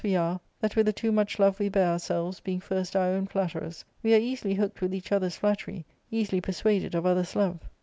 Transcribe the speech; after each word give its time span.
we 0.03 0.15
are, 0.15 0.39
that 0.59 0.75
with 0.75 0.87
the 0.87 0.91
too 0.91 1.11
much 1.11 1.37
love 1.37 1.59
we 1.59 1.69
bear 1.69 1.89
ourselves, 1.91 2.39
being 2.39 2.59
first 2.59 2.95
our 2.95 3.09
own 3.09 3.27
flatterers, 3.27 3.85
we 4.01 4.15
are 4.15 4.19
easily 4.19 4.55
hooked 4.55 4.81
with 4.81 4.95
each 4.95 5.11
other's 5.11 5.37
flattery, 5.37 5.85
easily 6.09 6.41
persuaded 6.41 6.95
of 6.95 7.05
other's 7.05 7.35
love. 7.35 7.59